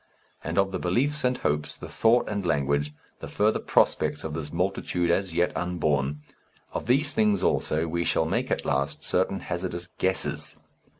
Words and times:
And 0.43 0.57
of 0.57 0.71
the 0.71 0.79
beliefs 0.79 1.23
and 1.23 1.37
hopes, 1.37 1.77
the 1.77 1.87
thought 1.87 2.27
and 2.27 2.43
language, 2.43 2.91
the 3.19 3.27
further 3.27 3.59
prospects 3.59 4.23
of 4.23 4.33
this 4.33 4.51
multitude 4.51 5.11
as 5.11 5.35
yet 5.35 5.55
unborn 5.55 6.23
of 6.73 6.87
these 6.87 7.13
things 7.13 7.43
also 7.43 7.87
we 7.87 8.03
shall 8.03 8.25
make 8.25 8.49
at 8.49 8.65
last 8.65 9.03
certain 9.03 9.41
hazardous 9.41 9.85
guesses. 9.99 10.55